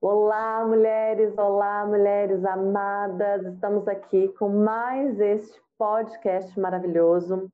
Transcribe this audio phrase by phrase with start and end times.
[0.00, 3.44] Olá, mulheres, olá, mulheres amadas.
[3.52, 7.50] Estamos aqui com mais este podcast maravilhoso,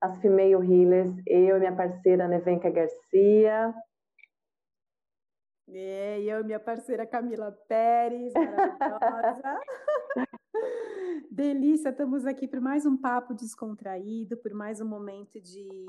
[0.00, 3.72] as Female Healers, eu e minha parceira Nevenka Garcia.
[5.68, 9.60] É, eu e minha parceira Camila Pérez, maravilhosa.
[11.30, 15.86] Delícia, estamos aqui por mais um papo descontraído, por mais um momento de,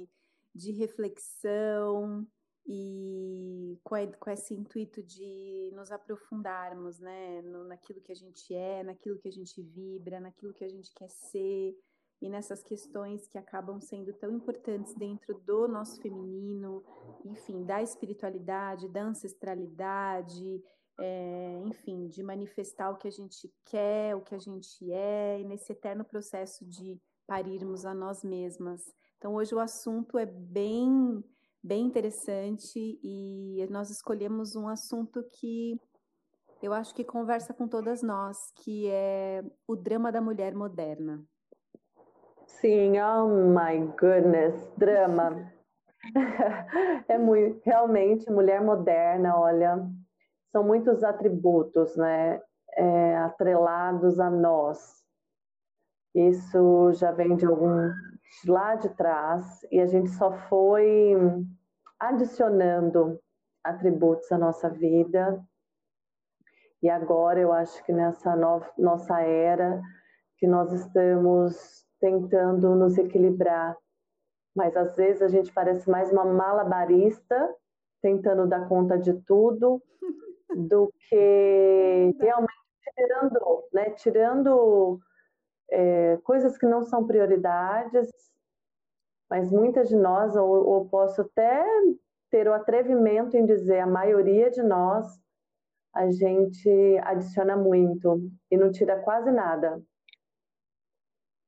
[0.53, 2.27] de reflexão,
[2.67, 8.53] e com, a, com, esse intuito de nos aprofundarmos, né, no, naquilo que a gente
[8.53, 11.77] é, naquilo que a gente vibra, naquilo que a gente quer ser
[12.21, 16.83] e nessas questões que acabam sendo tão importantes dentro do nosso feminino,
[17.23, 20.63] enfim, da espiritualidade, da ancestralidade,
[20.99, 25.43] é, enfim, de manifestar o que a gente quer, o que a gente é, e
[25.43, 28.93] nesse eterno processo de parirmos a nós mesmas.
[29.17, 31.23] Então, hoje o assunto é bem
[31.65, 35.81] bem interessante e nós escolhemos um assunto que
[36.61, 41.23] eu acho que conversa com todas nós, que é o drama da mulher moderna.
[42.45, 45.51] Sim, oh my goodness, drama.
[47.09, 49.89] é muito, realmente, mulher moderna, olha,
[50.51, 52.39] são muitos atributos, né,
[52.73, 55.03] é, atrelados a nós.
[56.13, 57.91] Isso já vem de algum
[58.47, 61.15] lá de trás e a gente só foi
[62.09, 63.19] adicionando
[63.63, 65.43] atributos à nossa vida.
[66.81, 69.81] E agora eu acho que nessa no nossa era
[70.37, 73.75] que nós estamos tentando nos equilibrar,
[74.55, 77.53] mas às vezes a gente parece mais uma malabarista
[78.01, 79.81] tentando dar conta de tudo
[80.55, 82.53] do que realmente
[82.93, 84.99] tirando, né, tirando
[85.71, 88.09] é, coisas que não são prioridades
[89.35, 91.61] mas muitas de nós, ou, ou posso até
[92.31, 95.05] ter o atrevimento em dizer, a maioria de nós,
[95.93, 96.69] a gente
[97.03, 99.83] adiciona muito e não tira quase nada.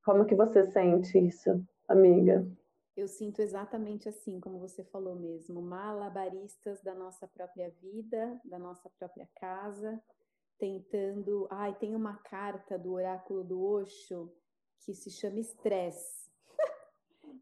[0.04, 2.46] Como que você sente isso, amiga?
[2.94, 8.90] Eu sinto exatamente assim, como você falou mesmo, malabaristas da nossa própria vida, da nossa
[8.98, 9.98] própria casa,
[10.58, 11.48] tentando.
[11.50, 14.30] Ai, tem uma carta do oráculo do Osho
[14.80, 16.27] que se chama estresse.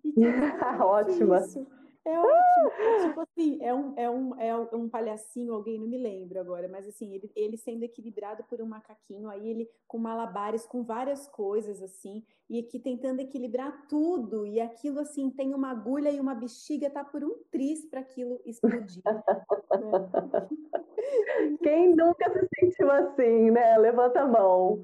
[0.80, 1.38] Ótima.
[1.38, 1.66] Isso.
[2.06, 3.08] É ótimo.
[3.08, 6.86] tipo assim, é um, é, um, é um palhacinho, alguém não me lembra agora, mas
[6.86, 11.82] assim, ele, ele sendo equilibrado por um macaquinho, aí ele com malabares, com várias coisas
[11.82, 16.88] assim, e aqui tentando equilibrar tudo, e aquilo assim, tem uma agulha e uma bexiga,
[16.88, 19.02] tá por um tris para aquilo explodir.
[21.62, 23.76] Quem nunca se sentiu assim, né?
[23.78, 24.80] Levanta a mão.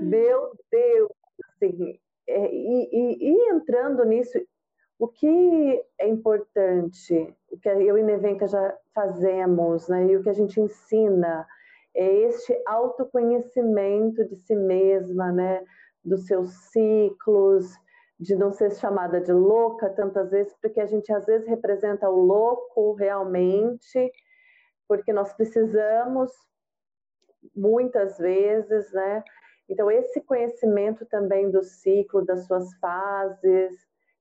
[0.00, 1.10] Meu Deus,
[1.54, 4.38] assim, é, e, e, e, entrando nisso,
[4.98, 10.28] o que é importante, o que eu e Nevenka já fazemos, né, e o que
[10.28, 11.46] a gente ensina,
[11.94, 15.64] é este autoconhecimento de si mesma, né,
[16.04, 17.72] dos seus ciclos,
[18.18, 22.20] de não ser chamada de louca tantas vezes, porque a gente às vezes representa o
[22.20, 24.12] louco realmente,
[24.88, 26.32] porque nós precisamos
[27.54, 29.22] muitas vezes, né,
[29.68, 33.76] então, esse conhecimento também do ciclo, das suas fases,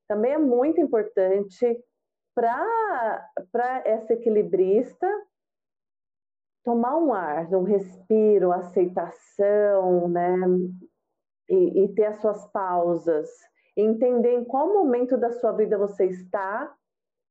[0.08, 1.84] também é muito importante
[2.36, 5.08] para essa equilibrista
[6.64, 10.36] tomar um ar, um respiro, aceitação, né?
[11.50, 13.30] E, e ter as suas pausas,
[13.76, 16.76] entender em qual momento da sua vida você está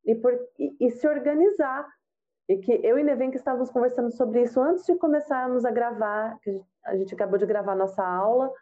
[0.06, 1.86] e, por, e, e se organizar.
[2.48, 6.38] E que eu e Neven que estávamos conversando sobre isso antes de começarmos a gravar,
[6.40, 8.52] que a gente acabou de gravar nossa aula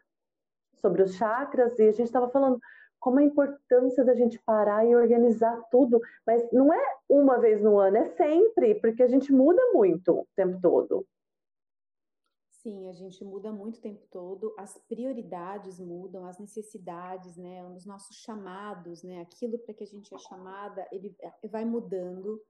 [0.77, 2.59] sobre os chakras e a gente estava falando
[2.99, 7.79] como a importância da gente parar e organizar tudo, mas não é uma vez no
[7.79, 11.07] ano, é sempre, porque a gente muda muito o tempo todo.
[12.49, 17.85] Sim, a gente muda muito o tempo todo, as prioridades mudam, as necessidades, né, os
[17.85, 21.15] nossos chamados, né, aquilo para que a gente é chamada, ele
[21.51, 22.41] vai mudando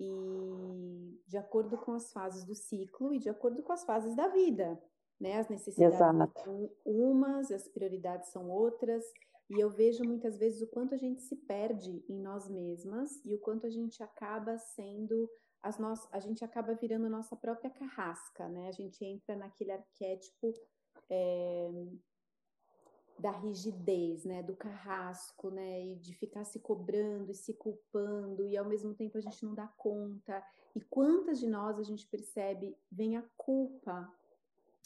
[0.00, 4.28] e de acordo com as fases do ciclo e de acordo com as fases da
[4.28, 4.82] vida,
[5.20, 5.38] né?
[5.38, 6.40] As necessidades Exato.
[6.42, 9.04] são umas, as prioridades são outras,
[9.50, 13.34] e eu vejo muitas vezes o quanto a gente se perde em nós mesmas e
[13.34, 15.28] o quanto a gente acaba sendo
[15.62, 18.68] as nossas, a gente acaba virando a nossa própria carrasca, né?
[18.68, 20.54] A gente entra naquele arquétipo
[21.10, 21.70] é,
[23.20, 28.56] da rigidez, né, do carrasco, né, e de ficar se cobrando e se culpando e
[28.56, 30.42] ao mesmo tempo a gente não dá conta.
[30.74, 34.10] E quantas de nós a gente percebe vem a culpa.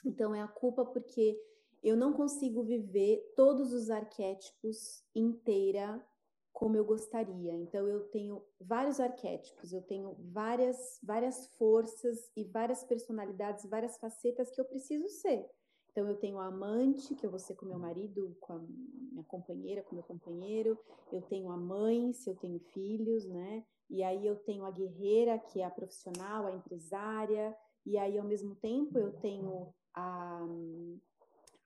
[0.05, 1.41] Então é a culpa porque
[1.83, 6.05] eu não consigo viver todos os arquétipos inteira
[6.53, 7.53] como eu gostaria.
[7.53, 14.51] Então eu tenho vários arquétipos, eu tenho várias várias forças e várias personalidades, várias facetas
[14.51, 15.49] que eu preciso ser.
[15.94, 19.23] Então eu tenho a amante, que eu vou ser com meu marido, com a minha
[19.29, 20.76] companheira, com meu companheiro.
[21.12, 23.64] Eu tenho a mãe, se eu tenho filhos, né?
[23.88, 27.57] E aí eu tenho a guerreira, que é a profissional, a empresária.
[27.87, 30.45] E aí ao mesmo tempo eu tenho a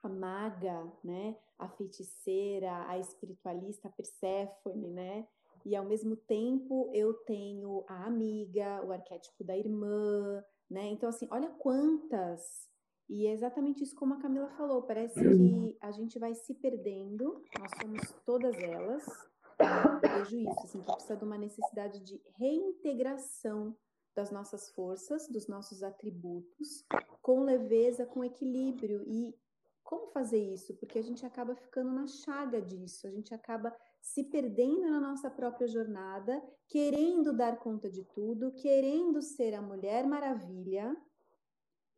[0.03, 1.35] a maga, né?
[1.59, 5.26] A feiticeira, a espiritualista Perséfone, né?
[5.64, 10.85] E ao mesmo tempo eu tenho a amiga, o arquétipo da irmã, né?
[10.88, 12.68] Então assim, olha quantas
[13.09, 17.43] e é exatamente isso como a Camila falou, parece que a gente vai se perdendo,
[17.59, 19.05] nós somos todas elas.
[19.59, 23.77] Eu vejo isso, assim, que precisa de uma necessidade de reintegração
[24.15, 26.85] das nossas forças, dos nossos atributos,
[27.23, 29.03] com leveza, com equilíbrio.
[29.07, 29.35] E
[29.83, 30.75] como fazer isso?
[30.75, 35.31] Porque a gente acaba ficando na chaga disso, a gente acaba se perdendo na nossa
[35.31, 40.95] própria jornada, querendo dar conta de tudo, querendo ser a mulher maravilha.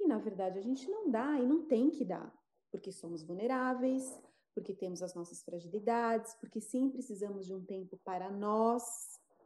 [0.00, 2.32] E na verdade a gente não dá e não tem que dar,
[2.70, 4.18] porque somos vulneráveis,
[4.54, 8.82] porque temos as nossas fragilidades, porque sim precisamos de um tempo para nós,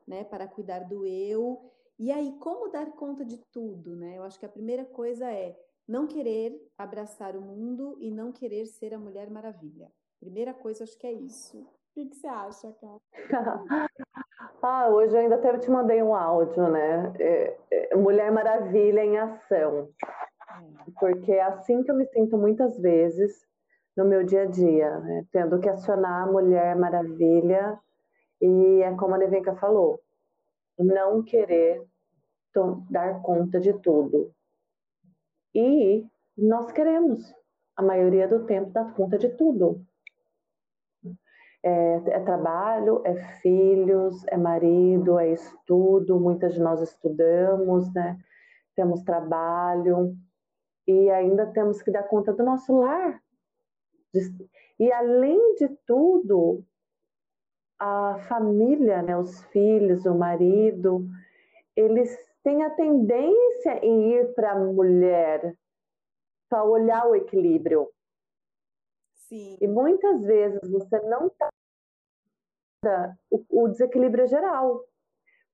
[0.06, 1.70] né, para cuidar do eu.
[1.98, 4.18] E aí como dar conta de tudo, né?
[4.18, 5.56] Eu acho que a primeira coisa é
[5.86, 9.90] não querer abraçar o mundo e não querer ser a Mulher Maravilha.
[10.18, 11.60] Primeira coisa, acho que é isso.
[11.60, 12.98] O que, que você acha, Ká?
[14.62, 17.12] ah, hoje eu ainda até te mandei um áudio, né?
[17.20, 19.90] É, é, Mulher Maravilha em ação.
[20.62, 20.90] É.
[20.98, 23.46] Porque é assim que eu me sinto muitas vezes
[23.96, 25.26] no meu dia a dia, né?
[25.30, 27.78] tendo que acionar a Mulher Maravilha.
[28.40, 30.00] E é como a Nevenka falou,
[30.78, 31.82] não querer
[32.90, 34.32] dar conta de tudo,
[35.54, 36.04] e
[36.36, 37.32] nós queremos,
[37.76, 39.86] a maioria do tempo, dar conta de tudo.
[41.62, 46.18] É, é, trabalho, é filhos, é marido, é estudo.
[46.18, 48.18] Muitas de nós estudamos, né?
[48.74, 50.16] Temos trabalho
[50.86, 53.22] e ainda temos que dar conta do nosso lar.
[54.78, 56.64] E além de tudo,
[57.78, 61.06] a família, né, os filhos, o marido,
[61.76, 65.56] eles tem a tendência em ir para a mulher
[66.48, 67.90] para olhar o equilíbrio.
[69.14, 69.56] Sim.
[69.60, 71.48] E muitas vezes você não está
[73.30, 74.84] o, o desequilíbrio é geral,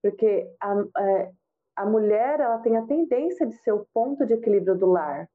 [0.02, 1.32] porque a, a, é,
[1.80, 5.26] a mulher ela tem a tendência de ser o ponto de equilíbrio do lar.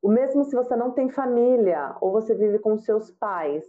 [0.00, 3.64] O mesmo se você não tem família ou você vive com seus pais,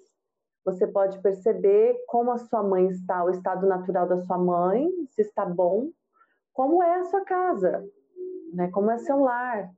[0.63, 5.23] você pode perceber como a sua mãe está, o estado natural da sua mãe, se
[5.23, 5.89] está bom,
[6.53, 7.85] como é a sua casa,
[8.53, 8.69] né?
[8.71, 9.69] Como é seu lar.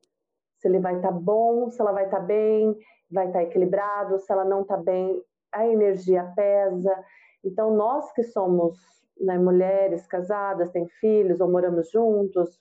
[0.60, 2.78] Se ele vai estar tá bom, se ela vai estar tá bem,
[3.10, 6.96] vai estar tá equilibrado, se ela não está bem, a energia pesa.
[7.44, 8.78] Então, nós que somos
[9.20, 12.60] né, mulheres casadas, têm filhos ou moramos juntos,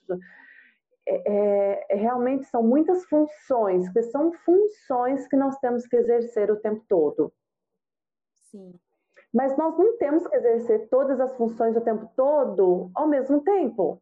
[1.07, 6.49] é, é, é, realmente são muitas funções, que são funções que nós temos que exercer
[6.49, 7.31] o tempo todo.
[8.49, 8.73] Sim.
[9.33, 14.01] Mas nós não temos que exercer todas as funções o tempo todo ao mesmo tempo.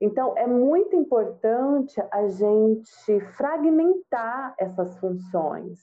[0.00, 5.78] Então, é muito importante a gente fragmentar essas funções.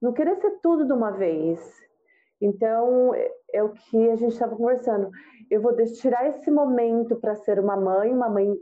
[0.00, 1.60] Não querer ser tudo de uma vez.
[2.42, 3.14] Então,
[3.52, 5.12] é o que a gente estava conversando.
[5.48, 8.52] Eu vou tirar esse momento para ser uma mãe, uma mãe,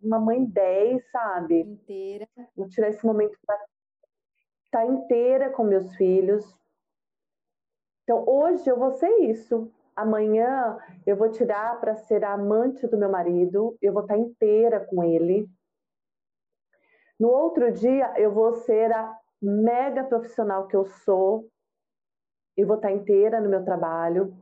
[0.00, 1.60] uma mãe 10, sabe?
[1.62, 2.28] Inteira.
[2.54, 3.56] Vou tirar esse momento para
[4.64, 6.56] estar tá inteira com meus filhos.
[8.04, 9.72] Então, hoje eu vou ser isso.
[9.96, 14.86] Amanhã eu vou tirar para ser a amante do meu marido, eu vou estar inteira
[14.86, 15.48] com ele.
[17.18, 21.50] No outro dia eu vou ser a mega profissional que eu sou,
[22.56, 24.34] eu vou estar inteira no meu trabalho.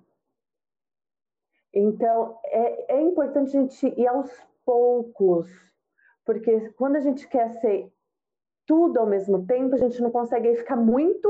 [1.73, 4.31] Então é, é importante a gente ir aos
[4.65, 5.51] poucos,
[6.25, 7.93] porque quando a gente quer ser
[8.67, 11.29] tudo ao mesmo tempo, a gente não consegue ficar muito,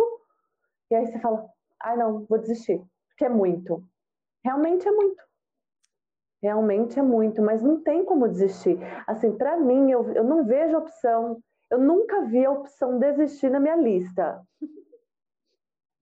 [0.90, 1.48] e aí você fala,
[1.80, 3.82] ai não, vou desistir, porque é muito.
[4.44, 5.24] Realmente é muito.
[6.42, 8.78] Realmente é muito, mas não tem como desistir.
[9.06, 11.40] Assim, para mim, eu, eu não vejo opção.
[11.70, 14.42] Eu nunca vi a opção desistir na minha lista.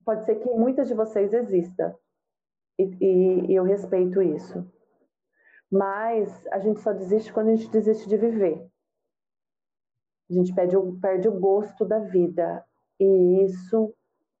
[0.05, 1.97] Pode ser que muitas de vocês exista.
[2.77, 4.65] E, e, e eu respeito isso.
[5.71, 8.67] Mas a gente só desiste quando a gente desiste de viver.
[10.29, 12.63] A gente perde, perde o gosto da vida.
[12.99, 13.93] E isso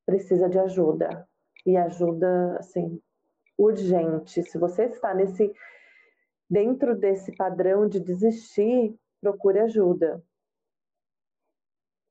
[0.05, 1.27] precisa de ajuda.
[1.65, 3.01] E ajuda, assim,
[3.57, 4.43] urgente.
[4.43, 5.53] Se você está nesse
[6.49, 10.23] dentro desse padrão de desistir, procure ajuda.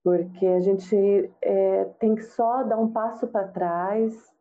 [0.03, 4.33] Porque a gente é, tem que só dar um passo para trás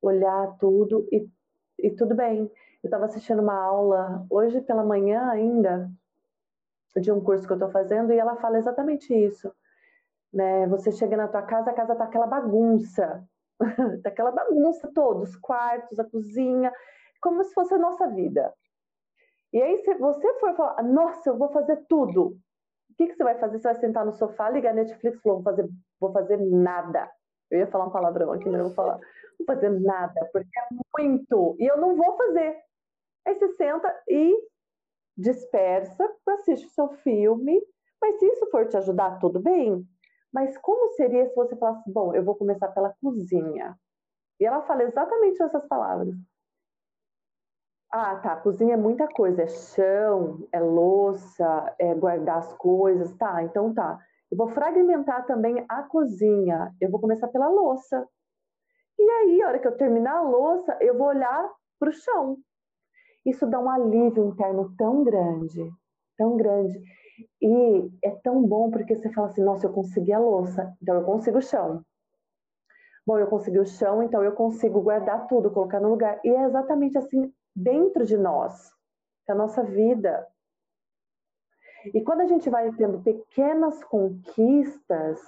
[0.00, 1.28] olhar tudo e,
[1.78, 2.50] e tudo bem.
[2.82, 5.90] Eu estava assistindo uma aula hoje pela manhã ainda
[7.00, 9.52] de um curso que eu estou fazendo e ela fala exatamente isso.
[10.32, 10.66] Né?
[10.68, 13.26] Você chega na tua casa, a casa tá aquela bagunça,
[14.02, 16.72] tá aquela bagunça todos, os quartos, a cozinha,
[17.20, 18.52] como se fosse a nossa vida.
[19.52, 22.36] E aí, se você for falar, nossa, eu vou fazer tudo,
[22.94, 23.58] o que, que você vai fazer?
[23.58, 25.68] Você vai sentar no sofá, ligar Netflix e falar, vou fazer,
[26.00, 27.10] vou fazer nada.
[27.50, 29.00] Eu ia falar um palavrão aqui, mas não vou falar.
[29.38, 31.56] Vou fazer nada, porque é muito.
[31.58, 32.56] E eu não vou fazer.
[33.26, 34.32] Aí você senta e
[35.16, 37.60] dispersa, assiste o seu filme.
[38.00, 39.84] Mas se isso for te ajudar, tudo bem.
[40.32, 43.76] Mas como seria se você falasse, bom, eu vou começar pela cozinha?
[44.38, 46.14] E ela fala exatamente essas palavras.
[47.96, 48.34] Ah, tá.
[48.34, 49.42] Cozinha é muita coisa.
[49.42, 53.12] É chão, é louça, é guardar as coisas.
[53.16, 54.00] Tá, então tá.
[54.32, 56.74] Eu vou fragmentar também a cozinha.
[56.80, 58.04] Eu vou começar pela louça.
[58.98, 61.48] E aí, a hora que eu terminar a louça, eu vou olhar
[61.78, 62.36] para o chão.
[63.24, 65.70] Isso dá um alívio interno tão grande,
[66.18, 66.76] tão grande.
[67.40, 71.04] E é tão bom porque você fala assim: nossa, eu consegui a louça, então eu
[71.04, 71.80] consigo o chão.
[73.06, 76.20] Bom, eu consegui o chão, então eu consigo guardar tudo, colocar no lugar.
[76.24, 78.72] E é exatamente assim dentro de nós,
[79.28, 80.26] é a nossa vida.
[81.92, 85.20] E quando a gente vai tendo pequenas conquistas,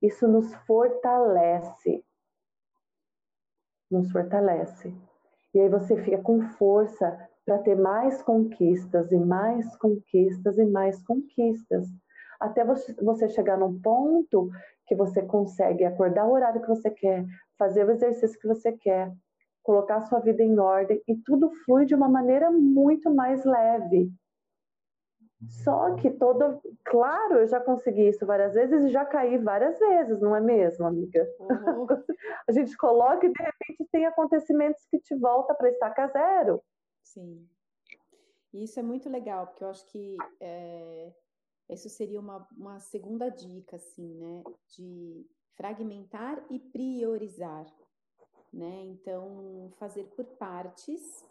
[0.00, 2.04] isso nos fortalece.
[3.90, 4.94] Nos fortalece.
[5.54, 11.02] E aí você fica com força para ter mais conquistas e mais conquistas e mais
[11.04, 11.86] conquistas.
[12.40, 14.50] Até você chegar num ponto
[14.86, 17.24] que você consegue acordar o horário que você quer,
[17.58, 19.12] fazer o exercício que você quer,
[19.62, 24.10] colocar sua vida em ordem e tudo flui de uma maneira muito mais leve.
[25.48, 26.60] Só que todo.
[26.84, 30.86] Claro, eu já consegui isso várias vezes e já caí várias vezes, não é mesmo,
[30.86, 31.26] amiga?
[31.40, 31.86] Uhum.
[32.48, 36.62] a gente coloca e de repente tem acontecimentos que te volta para estaca zero.
[37.02, 37.48] Sim.
[38.52, 41.12] E isso é muito legal, porque eu acho que é,
[41.70, 44.44] isso seria uma, uma segunda dica, assim, né?
[44.76, 45.26] De
[45.56, 47.66] fragmentar e priorizar
[48.52, 48.84] né?
[48.84, 51.24] Então, fazer por partes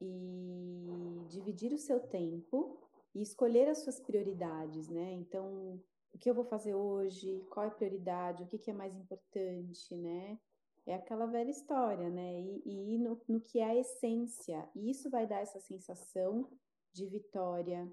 [0.00, 2.78] e dividir o seu tempo
[3.14, 5.12] e escolher as suas prioridades, né?
[5.12, 5.80] Então,
[6.12, 7.44] o que eu vou fazer hoje?
[7.50, 8.42] Qual é a prioridade?
[8.42, 10.38] O que, que é mais importante, né?
[10.84, 12.40] É aquela velha história, né?
[12.40, 14.68] E, e ir no, no que é a essência.
[14.74, 16.48] E isso vai dar essa sensação
[16.92, 17.90] de vitória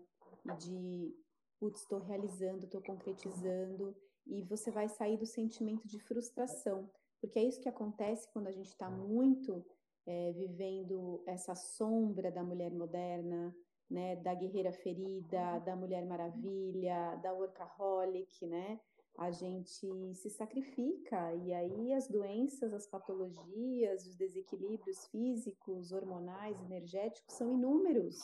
[0.59, 1.15] de,
[1.59, 3.95] putz, estou realizando, estou concretizando.
[4.25, 6.89] E você vai sair do sentimento de frustração
[7.23, 9.65] porque é isso que acontece quando a gente está muito
[10.05, 13.55] é, vivendo essa sombra da mulher moderna,
[13.89, 18.77] né, da guerreira ferida, da mulher maravilha, da workaholic, né?
[19.17, 27.35] A gente se sacrifica e aí as doenças, as patologias, os desequilíbrios físicos, hormonais, energéticos
[27.35, 28.17] são inúmeros.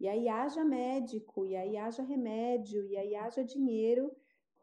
[0.00, 4.10] E aí haja médico, e aí haja remédio, e aí haja dinheiro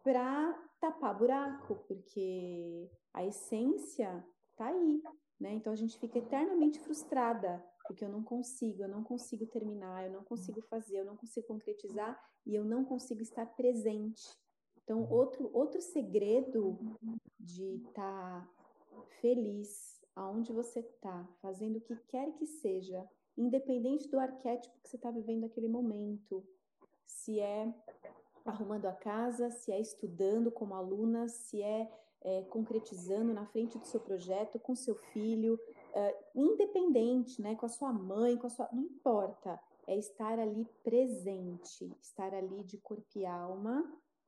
[0.03, 5.01] para tapar buraco, porque a essência está aí,
[5.39, 5.53] né?
[5.53, 10.12] Então a gente fica eternamente frustrada porque eu não consigo, eu não consigo terminar, eu
[10.12, 14.24] não consigo fazer, eu não consigo concretizar e eu não consigo estar presente.
[14.83, 16.77] Então outro outro segredo
[17.39, 24.19] de estar tá feliz aonde você está, fazendo o que quer que seja, independente do
[24.19, 26.45] arquétipo que você está vivendo naquele momento,
[27.05, 27.74] se é
[28.45, 31.89] arrumando a casa, se é estudando como aluna, se é
[32.21, 35.59] é, concretizando na frente do seu projeto, com seu filho,
[35.93, 38.69] é, independente, né, com a sua mãe, com a sua.
[38.71, 43.84] Não importa, é estar ali presente, estar ali de corpo e alma,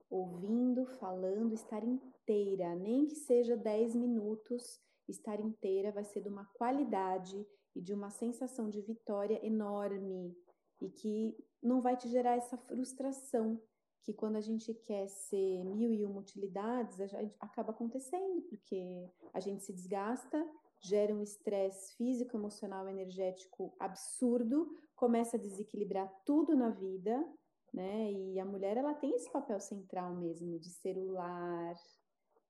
[0.09, 6.45] ouvindo, falando, estar inteira, nem que seja 10 minutos, estar inteira vai ser de uma
[6.53, 10.35] qualidade e de uma sensação de vitória enorme
[10.81, 13.61] e que não vai te gerar essa frustração
[14.03, 19.09] que quando a gente quer ser mil e uma utilidades, a gente acaba acontecendo, porque
[19.33, 20.47] a gente se desgasta,
[20.81, 27.25] gera um estresse físico, emocional, energético absurdo, começa a desequilibrar tudo na vida,
[27.73, 28.11] né?
[28.11, 31.75] E a mulher ela tem esse papel central mesmo de ser o lar,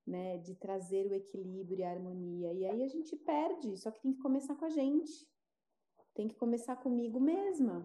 [0.06, 0.38] né?
[0.38, 2.54] De trazer o equilíbrio e a harmonia.
[2.54, 5.28] E aí a gente perde, só que tem que começar com a gente.
[6.14, 7.84] Tem que começar comigo mesma.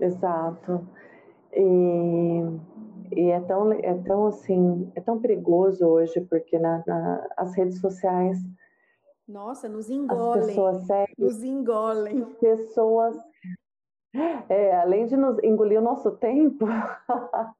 [0.00, 0.86] Exato.
[1.56, 2.42] E,
[3.16, 7.80] e é, tão, é tão assim, é tão perigoso hoje, porque na, na as redes
[7.80, 8.38] sociais.
[9.26, 10.40] Nossa, nos engolem.
[10.40, 12.24] As pessoas seguem, nos engolem.
[12.34, 13.16] Pessoas.
[14.48, 16.66] É, além de nos engolir o nosso tempo,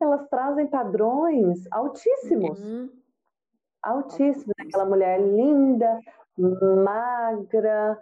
[0.00, 2.60] elas trazem padrões altíssimos.
[2.60, 2.90] Uhum.
[3.82, 4.52] altíssimo.
[4.58, 4.66] Né?
[4.66, 6.00] Aquela mulher linda,
[6.36, 7.98] magra,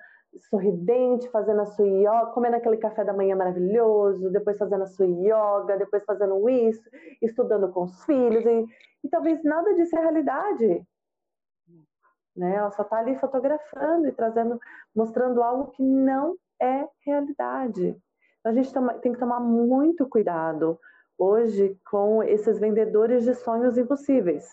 [0.50, 5.06] sorridente, fazendo a sua yoga, comendo aquele café da manhã maravilhoso, depois fazendo a sua
[5.06, 6.88] yoga, depois fazendo isso,
[7.22, 8.66] estudando com os filhos, e,
[9.04, 10.86] e talvez nada disso é realidade.
[12.36, 12.54] Né?
[12.54, 14.60] Ela só está ali fotografando e trazendo,
[14.94, 17.96] mostrando algo que não é realidade.
[18.40, 20.78] Então a gente tem que tomar muito cuidado
[21.18, 24.48] hoje com esses vendedores de sonhos impossíveis.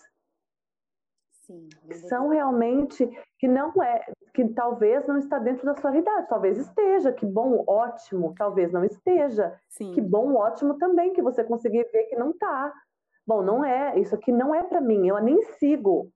[1.30, 1.68] Sim,
[2.08, 3.08] são realmente
[3.38, 4.04] que não é,
[4.36, 8.84] que talvez não está dentro da sua realidade, talvez esteja, que bom, ótimo, talvez não
[8.84, 9.92] esteja, Sim.
[9.92, 12.70] que bom, ótimo também que você conseguir ver que não está.
[13.26, 16.12] Bom, não é, isso aqui não é para mim, eu nem sigo.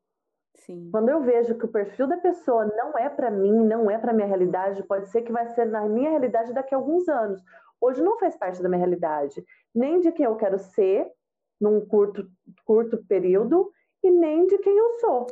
[0.55, 0.91] Sim.
[0.93, 4.13] Quando eu vejo que o perfil da pessoa não é para mim, não é para
[4.13, 7.43] minha realidade, pode ser que vai ser na minha realidade daqui a alguns anos.
[7.81, 9.43] Hoje não faz parte da minha realidade,
[9.75, 11.11] nem de quem eu quero ser
[11.59, 12.29] num curto,
[12.67, 13.73] curto período
[14.05, 15.27] e nem de quem eu sou.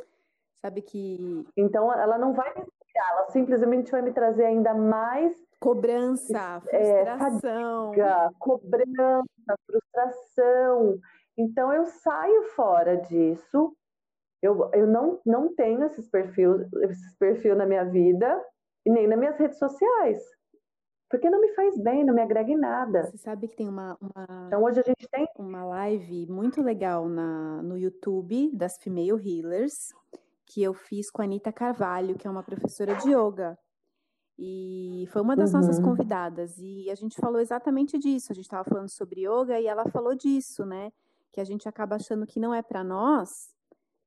[0.59, 1.45] Sabe que.
[1.55, 2.65] Então, ela não vai me
[2.99, 5.35] ela simplesmente vai me trazer ainda mais.
[5.59, 7.85] Cobrança, é, frustração.
[7.87, 10.99] Fadiga, cobrança, frustração.
[11.37, 13.75] Então, eu saio fora disso.
[14.41, 16.47] Eu, eu não, não tenho esses perfis,
[16.83, 18.41] esses perfil na minha vida
[18.85, 20.23] e nem nas minhas redes sociais.
[21.09, 23.03] Porque não me faz bem, não me agrega em nada.
[23.03, 27.09] Você sabe que tem uma, uma, então hoje a gente tem uma live muito legal
[27.09, 29.91] na, no YouTube das Female Healers,
[30.49, 33.57] que eu fiz com a Anitta Carvalho, que é uma professora de yoga.
[34.37, 35.59] E foi uma das uhum.
[35.59, 36.57] nossas convidadas.
[36.57, 38.31] E a gente falou exatamente disso.
[38.31, 40.91] A gente estava falando sobre yoga e ela falou disso, né?
[41.31, 43.53] Que a gente acaba achando que não é para nós,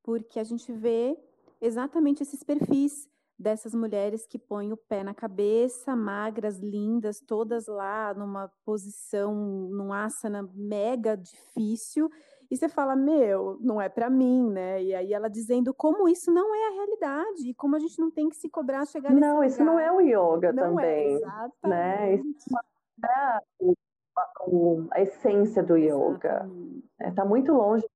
[0.02, 1.16] porque a gente vê
[1.60, 8.12] exatamente esses perfis dessas mulheres que põem o pé na cabeça, magras, lindas, todas lá
[8.14, 9.34] numa posição,
[9.70, 12.10] num asana mega difícil,
[12.52, 14.82] e você fala, meu, não é para mim, né?
[14.82, 18.10] E aí ela dizendo como isso não é a realidade, e como a gente não
[18.10, 19.72] tem que se cobrar chegar nesse Não, isso lugar.
[19.72, 22.14] não é o yoga não é, também, é, né?
[22.16, 23.40] Isso não é a,
[24.92, 26.46] a essência do yoga.
[27.00, 27.86] Está é, muito longe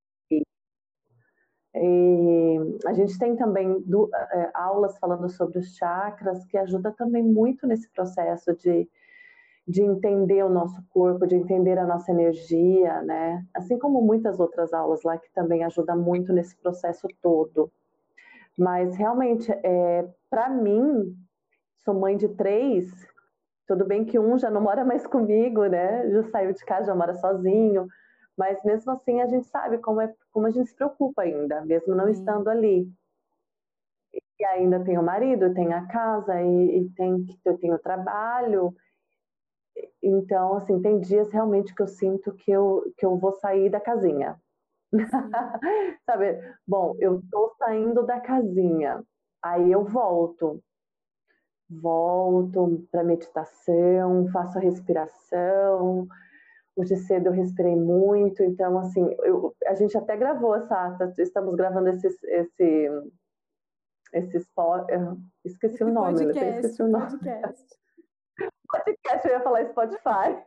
[1.74, 7.22] e a gente tem também do, é, aulas falando sobre os chakras, que ajuda também
[7.22, 8.88] muito nesse processo de,
[9.66, 13.44] de entender o nosso corpo, de entender a nossa energia, né?
[13.54, 17.70] Assim como muitas outras aulas lá que também ajuda muito nesse processo todo.
[18.56, 21.14] Mas realmente, é, para mim,
[21.84, 22.90] sou mãe de três,
[23.66, 26.10] tudo bem que um já não mora mais comigo, né?
[26.10, 27.88] Já saiu de casa, já mora sozinho
[28.36, 31.94] mas mesmo assim a gente sabe como, é, como a gente se preocupa ainda, mesmo
[31.94, 32.86] não estando ali.
[34.38, 38.74] E ainda tem o marido, tem a casa e, e tem eu tenho o trabalho.
[40.02, 43.80] Então, assim, tem dias realmente que eu sinto que eu, que eu vou sair da
[43.80, 44.40] casinha.
[46.06, 46.38] Sabe?
[46.66, 49.02] Bom, eu tô saindo da casinha.
[49.42, 50.62] Aí eu volto.
[51.68, 56.06] Volto para meditação, faço a respiração,
[56.76, 61.88] Hoje cedo eu respirei muito, então assim, eu, a gente até gravou essa, estamos gravando
[61.88, 62.90] esse, esse,
[64.12, 64.86] esse spot,
[65.42, 67.10] esqueci esse o nome, podcast, esqueci o nome.
[67.12, 67.78] Podcast.
[68.68, 70.42] Podcast, eu ia falar Spotify.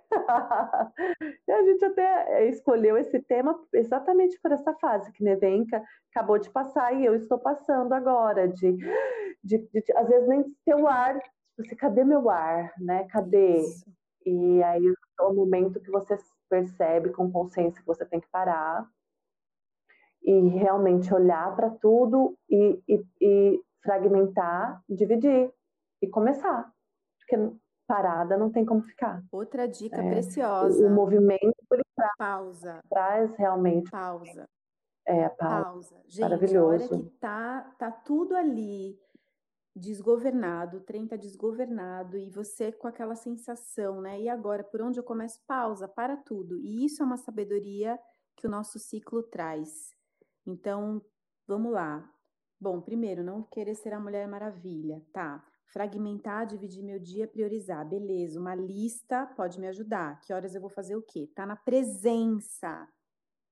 [1.47, 6.49] e a gente até escolheu esse tema exatamente por essa fase que Nevenka acabou de
[6.49, 8.77] passar e eu estou passando agora, de,
[9.43, 13.05] de, de, de às vezes nem ter o ar, tipo assim, cadê meu ar, né?
[13.05, 13.57] Cadê?
[13.57, 13.85] Isso.
[14.25, 16.17] E aí é o momento que você
[16.49, 18.87] percebe com consciência que você tem que parar
[20.21, 25.51] e realmente olhar para tudo e, e, e, fragmentar, dividir
[26.01, 26.71] e começar.
[27.19, 27.37] Porque
[27.89, 29.23] parada não tem como ficar.
[29.31, 30.85] Outra dica é, preciosa.
[30.85, 32.83] O, movimento ele traz, pausa.
[32.87, 33.89] traz realmente.
[33.89, 34.47] Pausa.
[35.07, 35.63] É, pausa.
[35.63, 36.01] pausa.
[36.07, 36.59] Gente, Maravilhoso.
[36.59, 38.95] a hora que tá, tá tudo ali
[39.75, 44.21] desgovernado, o trem tá desgovernado e você com aquela sensação, né?
[44.21, 45.41] E agora, por onde eu começo?
[45.47, 46.59] Pausa, para tudo.
[46.59, 47.99] E isso é uma sabedoria
[48.37, 49.95] que o nosso ciclo traz.
[50.45, 51.01] Então,
[51.47, 52.07] vamos lá.
[52.59, 55.43] Bom, primeiro, não querer ser a Mulher Maravilha, tá?
[55.71, 57.87] Fragmentar, dividir meu dia, priorizar.
[57.87, 60.19] Beleza, uma lista pode me ajudar.
[60.21, 61.29] Que horas eu vou fazer o quê?
[61.35, 62.87] Tá na presença.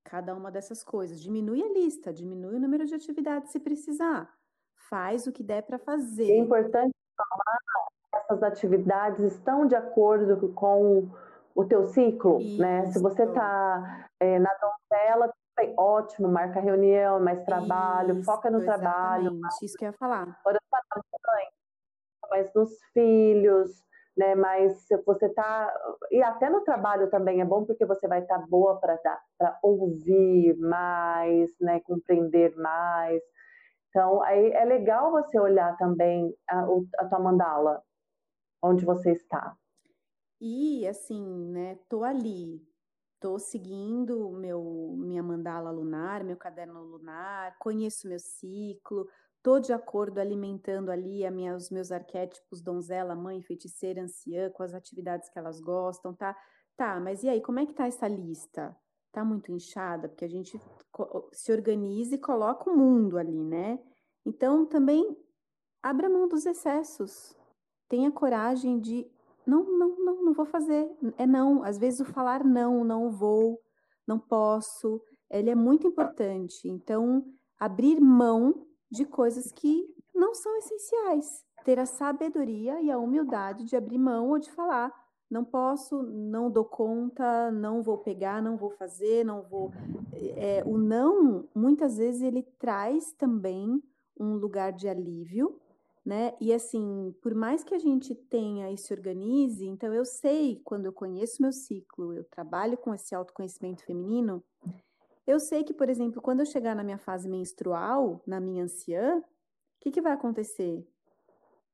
[0.03, 1.21] Cada uma dessas coisas.
[1.21, 4.33] Diminui a lista, diminui o número de atividades se precisar
[4.89, 6.31] faz o que der para fazer.
[6.31, 7.57] É importante falar
[8.11, 11.09] que essas atividades estão de acordo com
[11.55, 12.61] o teu ciclo, Isso.
[12.61, 12.85] né?
[12.87, 15.33] Se você está é, na donzela,
[15.75, 18.83] ótimo, marca reunião, mais trabalho, Isso, foca no exatamente.
[18.83, 19.41] trabalho.
[19.61, 20.39] Isso que eu ia falar.
[20.43, 21.01] Tá
[22.29, 23.71] mas nos filhos,
[24.17, 24.35] né?
[24.35, 25.73] Mas você tá
[26.11, 28.97] e até no trabalho também é bom porque você vai estar tá boa para
[29.37, 31.79] para ouvir mais, né?
[31.81, 33.21] Compreender mais
[33.89, 36.65] Então, aí é legal você olhar também a,
[36.99, 37.81] a tua mandala,
[38.61, 39.57] onde você está.
[40.39, 42.61] E, assim, né, tô ali,
[43.19, 49.07] tô seguindo meu, minha mandala lunar, meu caderno lunar, conheço meu ciclo,
[49.47, 54.61] tô de acordo alimentando ali a minha, os meus arquétipos donzela, mãe, feiticeira, anciã, com
[54.61, 56.35] as atividades que elas gostam, tá?
[56.75, 58.75] Tá, mas e aí, como é que tá essa lista?
[59.09, 60.09] Tá muito inchada?
[60.09, 60.59] Porque a gente
[61.31, 63.79] se organiza e coloca o mundo ali, né?
[64.25, 65.17] Então, também
[65.81, 67.33] abra mão dos excessos.
[67.87, 69.09] Tenha coragem de
[69.45, 70.91] não, não, não, não vou fazer.
[71.17, 71.63] É não.
[71.63, 73.61] Às vezes o falar não, não vou,
[74.05, 76.67] não posso, ele é muito importante.
[76.67, 77.23] Então,
[77.57, 81.45] abrir mão de coisas que não são essenciais.
[81.63, 84.91] Ter a sabedoria e a humildade de abrir mão ou de falar
[85.29, 89.71] não posso, não dou conta, não vou pegar, não vou fazer, não vou.
[90.13, 93.81] É, o não, muitas vezes, ele traz também
[94.17, 95.59] um lugar de alívio,
[96.05, 96.33] né?
[96.39, 100.85] E assim, por mais que a gente tenha e se organize, então eu sei, quando
[100.85, 104.41] eu conheço meu ciclo, eu trabalho com esse autoconhecimento feminino,
[105.27, 109.19] eu sei que, por exemplo, quando eu chegar na minha fase menstrual, na minha anciã,
[109.19, 109.23] o
[109.79, 110.87] que, que vai acontecer?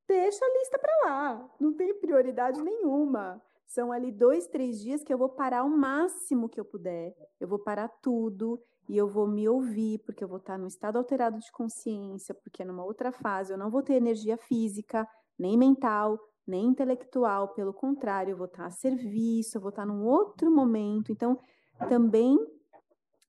[0.07, 3.41] deixa a lista para lá, não tem prioridade nenhuma.
[3.65, 7.15] São ali dois, três dias que eu vou parar o máximo que eu puder.
[7.39, 10.97] Eu vou parar tudo e eu vou me ouvir, porque eu vou estar no estado
[10.97, 15.07] alterado de consciência, porque é numa outra fase eu não vou ter energia física,
[15.39, 17.53] nem mental, nem intelectual.
[17.53, 21.11] Pelo contrário, eu vou estar a serviço, eu vou estar num outro momento.
[21.11, 21.39] Então,
[21.89, 22.37] também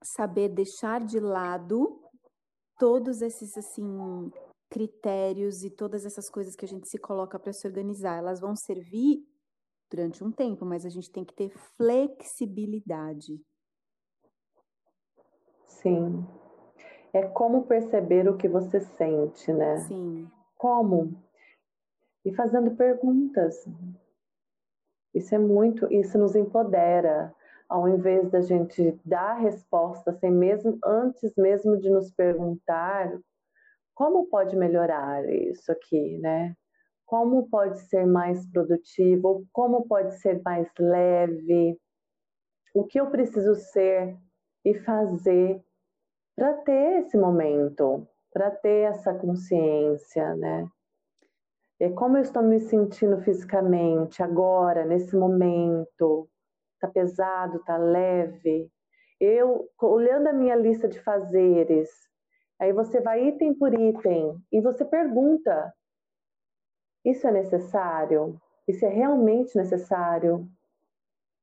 [0.04, 2.00] saber deixar de lado
[2.78, 4.30] todos esses assim
[4.68, 8.56] critérios e todas essas coisas que a gente se coloca para se organizar, elas vão
[8.56, 9.24] servir
[9.90, 13.40] durante um tempo, mas a gente tem que ter flexibilidade.
[15.66, 16.26] Sim.
[17.12, 19.76] É como perceber o que você sente, né?
[19.78, 20.28] Sim.
[20.56, 21.22] Como?
[22.24, 23.64] E fazendo perguntas.
[25.14, 27.32] Isso é muito, isso nos empodera,
[27.68, 33.10] ao invés da gente dar resposta sem mesmo antes mesmo de nos perguntar
[33.94, 36.56] como pode melhorar isso aqui, né?
[37.06, 39.46] Como pode ser mais produtivo?
[39.52, 41.78] Como pode ser mais leve?
[42.74, 44.16] O que eu preciso ser
[44.64, 45.62] e fazer
[46.34, 50.68] para ter esse momento, para ter essa consciência, né?
[51.78, 56.28] E como eu estou me sentindo fisicamente agora, nesse momento?
[56.84, 58.70] Tá pesado, tá leve?
[59.18, 61.88] Eu, olhando a minha lista de fazeres,
[62.58, 65.74] Aí você vai item por item e você pergunta:
[67.04, 68.40] isso é necessário?
[68.66, 70.48] Isso é realmente necessário?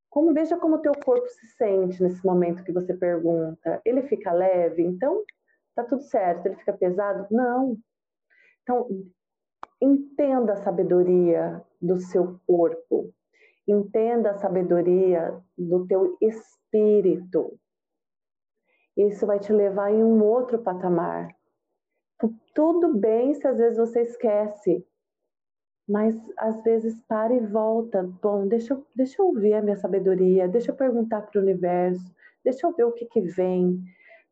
[0.10, 3.82] Como veja como o teu corpo se sente nesse momento que você pergunta.
[3.86, 4.82] Ele fica leve?
[4.82, 5.24] Então
[5.76, 6.48] tá tudo certo.
[6.48, 7.28] Ele fica pesado?
[7.30, 7.78] Não.
[8.64, 8.88] Então
[9.82, 13.14] entenda a sabedoria do seu corpo.
[13.72, 17.60] Entenda a sabedoria do teu espírito
[18.98, 21.34] isso vai te levar em um outro patamar.
[22.54, 24.86] Tudo bem se às vezes você esquece,
[25.88, 28.04] mas às vezes para e volta.
[28.22, 32.14] Bom, deixa eu, deixa eu ouvir a minha sabedoria, deixa eu perguntar para o universo,
[32.44, 33.82] deixa eu ver o que, que vem,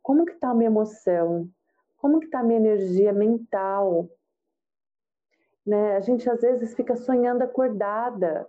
[0.03, 1.49] como que está a minha emoção,
[1.97, 4.09] como que está a minha energia mental.
[5.65, 5.95] Né?
[5.95, 8.47] A gente às vezes fica sonhando acordada.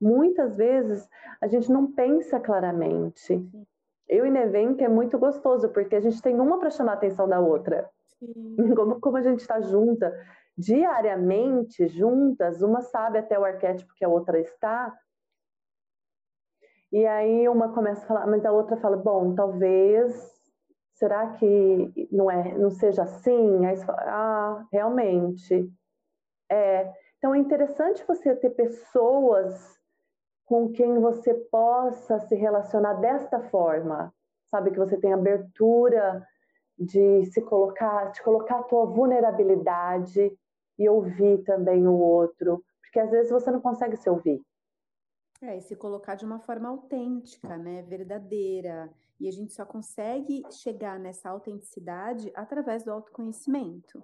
[0.00, 1.08] Muitas vezes
[1.40, 3.48] a gente não pensa claramente
[4.08, 6.94] eu e Neven, que é muito gostoso, porque a gente tem uma para chamar a
[6.94, 7.90] atenção da outra.
[8.76, 10.10] Como, como a gente está junta,
[10.56, 14.90] diariamente juntas, uma sabe até o arquétipo que a outra está,
[16.90, 20.32] e aí uma começa a falar, mas a outra fala, bom, talvez,
[20.94, 23.66] será que não é, não seja assim?
[23.66, 25.70] Aí você fala, ah, realmente.
[26.50, 26.90] É.
[27.18, 29.75] Então é interessante você ter pessoas
[30.46, 34.14] com quem você possa se relacionar desta forma,
[34.46, 36.26] sabe que você tem abertura
[36.78, 40.32] de se colocar, de colocar a tua vulnerabilidade
[40.78, 44.40] e ouvir também o outro, porque às vezes você não consegue se ouvir.
[45.42, 48.90] É, e se colocar de uma forma autêntica, né, verdadeira.
[49.18, 54.02] E a gente só consegue chegar nessa autenticidade através do autoconhecimento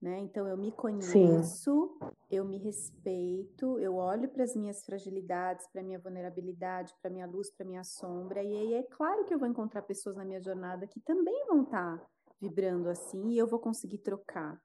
[0.00, 0.18] né?
[0.20, 2.09] Então eu me conheço, Sim.
[2.30, 7.50] Eu me respeito, eu olho para as minhas fragilidades, para minha vulnerabilidade, para minha luz,
[7.50, 10.86] para minha sombra, e aí é claro que eu vou encontrar pessoas na minha jornada
[10.86, 12.06] que também vão estar tá
[12.40, 14.60] vibrando assim e eu vou conseguir trocar.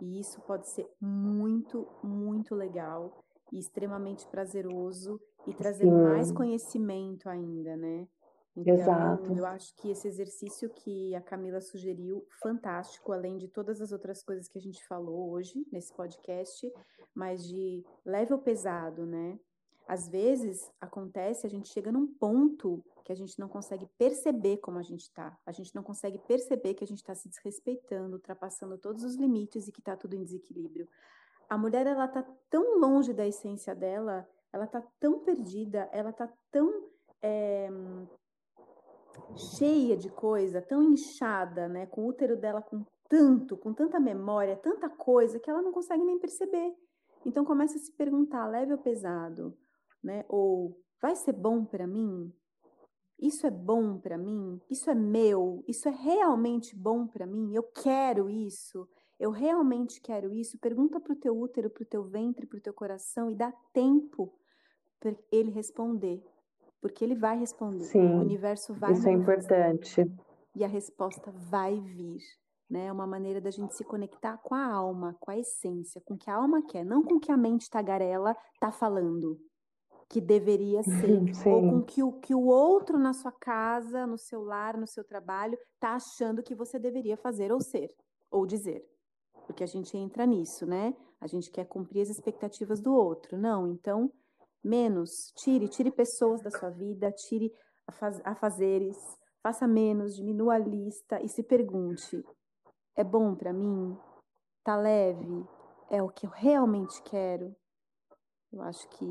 [0.00, 6.02] E isso pode ser muito, muito legal e extremamente prazeroso e trazer Sim.
[6.02, 8.08] mais conhecimento ainda, né?
[8.60, 9.32] Então, Exato.
[9.32, 14.22] eu acho que esse exercício que a Camila sugeriu, fantástico, além de todas as outras
[14.22, 16.70] coisas que a gente falou hoje nesse podcast,
[17.14, 19.38] mas de leve ou pesado, né?
[19.88, 24.78] Às vezes acontece, a gente chega num ponto que a gente não consegue perceber como
[24.78, 25.36] a gente está.
[25.44, 29.66] A gente não consegue perceber que a gente está se desrespeitando, ultrapassando todos os limites
[29.66, 30.86] e que está tudo em desequilíbrio.
[31.48, 36.32] A mulher, ela tá tão longe da essência dela, ela tá tão perdida, ela tá
[36.52, 36.88] tão
[37.20, 37.68] é,
[39.36, 44.56] cheia de coisa, tão inchada, né, com o útero dela com tanto, com tanta memória,
[44.56, 46.72] tanta coisa que ela não consegue nem perceber.
[47.26, 49.56] Então começa a se perguntar, leve ou pesado,
[50.02, 50.24] né?
[50.28, 52.32] Ou vai ser bom para mim?
[53.18, 54.60] Isso é bom para mim?
[54.70, 55.62] Isso é meu?
[55.68, 57.52] Isso é realmente bom para mim?
[57.52, 58.88] Eu quero isso?
[59.18, 60.58] Eu realmente quero isso?
[60.58, 63.52] Pergunta para o teu útero, para o teu ventre, para o teu coração e dá
[63.74, 64.32] tempo
[64.98, 66.24] para ele responder.
[66.80, 67.84] Porque ele vai responder.
[67.84, 70.10] Sim, o universo vai Isso é importante.
[70.54, 72.20] E a resposta vai vir.
[72.68, 72.86] Né?
[72.86, 76.18] É uma maneira da gente se conectar com a alma, com a essência, com o
[76.18, 79.38] que a alma quer, não com o que a mente tagarela está falando
[80.10, 81.50] que deveria ser, Sim.
[81.50, 85.04] ou com que o que o outro na sua casa, no seu lar, no seu
[85.04, 87.94] trabalho, está achando que você deveria fazer ou ser,
[88.28, 88.84] ou dizer.
[89.46, 90.96] Porque a gente entra nisso, né?
[91.20, 93.38] A gente quer cumprir as expectativas do outro.
[93.38, 94.12] Não, então,
[94.62, 97.52] menos, tire, tire pessoas da sua vida, tire
[98.24, 98.96] afazeres,
[99.42, 102.24] faça menos, diminua a lista e se pergunte:
[102.96, 103.96] é bom para mim?
[104.62, 105.46] Tá leve?
[105.90, 107.54] É o que eu realmente quero?
[108.52, 109.06] Eu acho que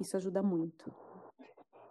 [0.00, 0.92] isso ajuda muito.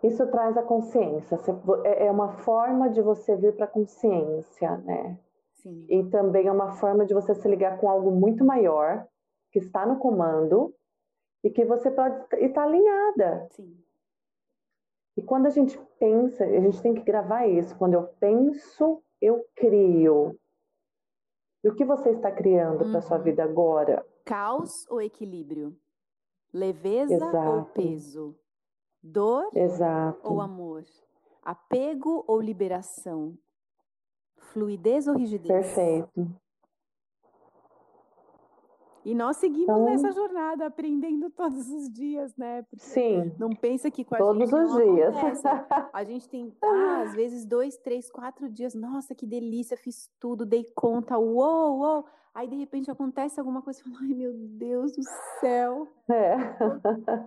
[0.04, 1.38] Isso traz a consciência.
[1.84, 5.20] É, é uma forma de você vir para a consciência, né?
[5.56, 5.86] Sim.
[5.90, 9.06] E também é uma forma de você se ligar com algo muito maior
[9.52, 10.74] que está no comando
[11.48, 13.48] e que você pode estar alinhada.
[13.52, 13.74] Sim.
[15.16, 17.74] E quando a gente pensa, a gente tem que gravar isso.
[17.78, 20.38] Quando eu penso, eu crio.
[21.64, 22.92] E o que você está criando uhum.
[22.92, 24.06] para sua vida agora?
[24.26, 25.74] Caos ou equilíbrio?
[26.54, 27.38] Leveza Exato.
[27.38, 28.36] ou peso?
[29.02, 30.20] Dor Exato.
[30.30, 30.84] ou amor?
[31.42, 33.38] Apego ou liberação?
[34.36, 35.48] Fluidez ou rigidez?
[35.48, 36.28] Perfeito.
[39.08, 42.64] E nós seguimos então, nessa jornada, aprendendo todos os dias, né?
[42.64, 43.32] Porque sim.
[43.40, 45.16] Não pensa que com a todos gente os dias.
[45.94, 48.76] A gente tem, ah, às vezes, dois, três, quatro dias.
[48.76, 52.06] Nossa, que delícia, fiz tudo, dei conta, uou, uou.
[52.36, 55.04] Aí, de repente, acontece alguma coisa e fala, ai, meu Deus do
[55.40, 55.88] céu.
[56.10, 56.36] É.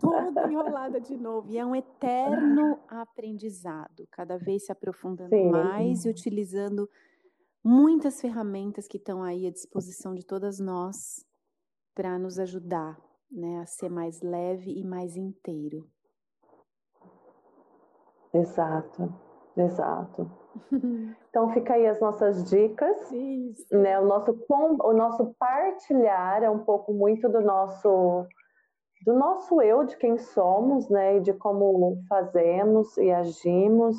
[0.02, 1.50] Toda enrolada de novo.
[1.50, 5.48] E é um eterno aprendizado, cada vez se aprofundando sim.
[5.48, 6.86] mais e utilizando
[7.64, 11.29] muitas ferramentas que estão aí à disposição de todas nós
[11.94, 12.98] para nos ajudar
[13.30, 15.86] né, a ser mais leve e mais inteiro.
[18.32, 19.12] Exato,
[19.56, 20.30] exato.
[21.30, 23.64] Então fica aí as nossas dicas, Isso.
[23.70, 24.00] né?
[24.00, 28.26] O nosso o nosso partilhar é um pouco muito do nosso
[29.06, 31.18] do nosso eu, de quem somos, né?
[31.18, 33.96] E de como fazemos e agimos.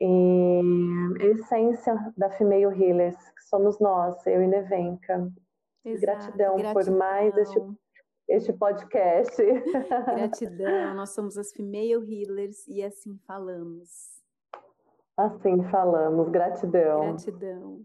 [0.00, 0.60] E
[1.20, 5.30] a essência da Female Healers, que somos nós, eu e Nevenka.
[5.84, 7.60] Exato, gratidão, gratidão, por mais este,
[8.28, 9.36] este podcast.
[10.14, 13.88] Gratidão, nós somos as Female Healers e assim falamos.
[15.16, 17.00] Assim falamos, gratidão.
[17.00, 17.84] Gratidão.